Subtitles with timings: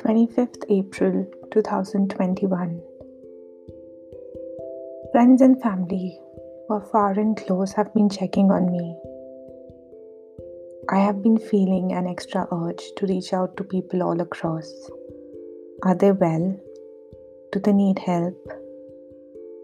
[0.00, 2.82] 25th April 2021.
[5.12, 6.18] Friends and family
[6.66, 8.96] who are far and close have been checking on me.
[10.90, 14.90] I have been feeling an extra urge to reach out to people all across.
[15.84, 16.60] Are they well?
[17.52, 18.52] Do they need help?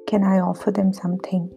[0.06, 1.50] Can I offer them something?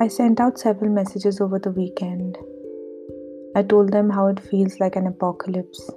[0.00, 2.38] I sent out several messages over the weekend.
[3.54, 5.90] I told them how it feels like an apocalypse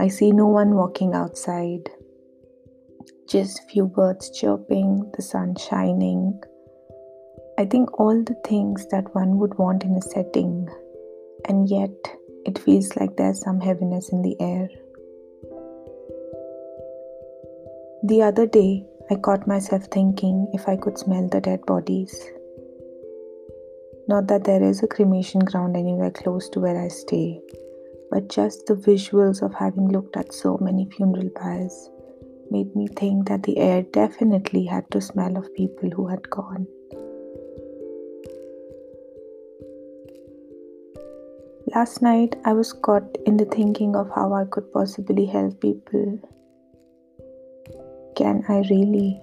[0.00, 1.90] I see no one walking outside,
[3.28, 6.40] just few birds chirping, the sun shining.
[7.58, 10.66] I think all the things that one would want in a setting,
[11.46, 11.92] and yet
[12.46, 14.70] it feels like there's some heaviness in the air.
[18.04, 22.14] The other day, I caught myself thinking if I could smell the dead bodies.
[24.06, 27.40] Not that there is a cremation ground anywhere close to where I stay,
[28.12, 31.90] but just the visuals of having looked at so many funeral pyres
[32.52, 36.68] made me think that the air definitely had to smell of people who had gone.
[41.74, 46.18] Last night, I was caught in the thinking of how I could possibly help people.
[48.20, 49.22] Can I really?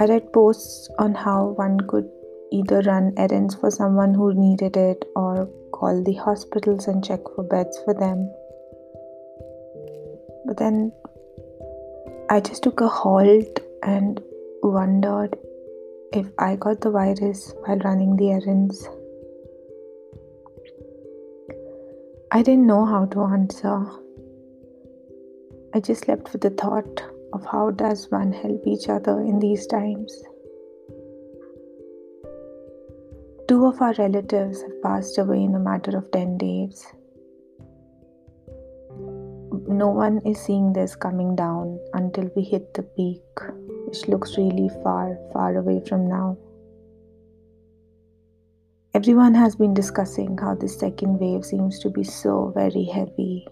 [0.00, 2.10] I read posts on how one could
[2.50, 7.44] either run errands for someone who needed it or call the hospitals and check for
[7.44, 8.28] beds for them.
[10.44, 10.90] But then
[12.28, 14.20] I just took a halt and
[14.64, 15.38] wondered
[16.12, 18.88] if I got the virus while running the errands.
[22.32, 23.86] I didn't know how to answer.
[25.72, 27.00] I just left with the thought
[27.32, 30.24] of how does one help each other in these times.
[33.46, 36.86] Two of our relatives have passed away in a matter of 10 days.
[39.68, 43.22] No one is seeing this coming down until we hit the peak,
[43.86, 46.36] which looks really far, far away from now.
[48.92, 53.46] Everyone has been discussing how the second wave seems to be so very heavy,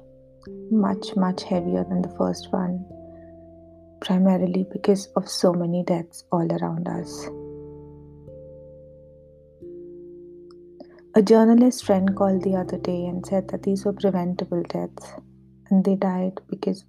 [0.70, 2.84] much, much heavier than the first one,
[4.00, 7.28] primarily because of so many deaths all around us.
[11.14, 15.12] A journalist friend called the other day and said that these were preventable deaths
[15.68, 16.84] and they died because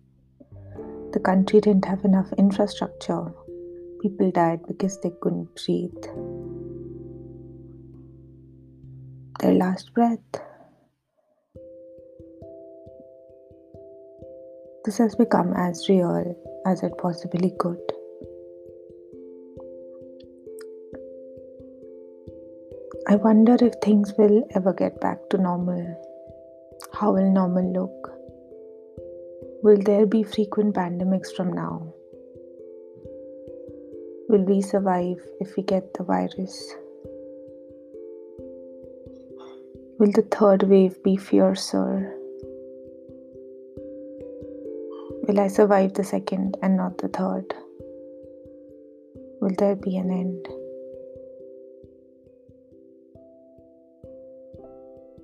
[1.13, 3.33] the country didn't have enough infrastructure.
[4.01, 6.03] People died because they couldn't breathe.
[9.39, 10.19] Their last breath.
[14.85, 16.35] This has become as real
[16.65, 17.81] as it possibly could.
[23.07, 25.83] I wonder if things will ever get back to normal.
[26.93, 28.11] How will normal look?
[29.63, 31.93] Will there be frequent pandemics from now?
[34.29, 36.75] Will we survive if we get the virus?
[39.97, 42.18] Will the third wave be fiercer?
[45.29, 47.53] Will I survive the second and not the third?
[49.39, 50.47] Will there be an end?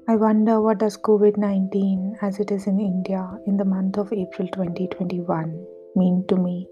[0.07, 4.47] I wonder what does COVID-19 as it is in India in the month of April
[4.49, 6.67] 2021 mean to me?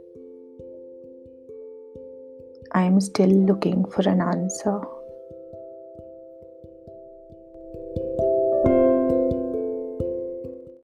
[2.72, 4.80] I am still looking for an answer.